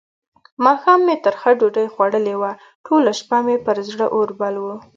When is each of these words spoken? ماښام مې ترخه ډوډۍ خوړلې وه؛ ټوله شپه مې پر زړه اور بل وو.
ماښام 0.65 0.99
مې 1.07 1.15
ترخه 1.25 1.51
ډوډۍ 1.59 1.87
خوړلې 1.93 2.35
وه؛ 2.41 2.53
ټوله 2.85 3.11
شپه 3.19 3.37
مې 3.45 3.57
پر 3.65 3.77
زړه 3.89 4.07
اور 4.15 4.29
بل 4.39 4.55
وو. 4.63 4.75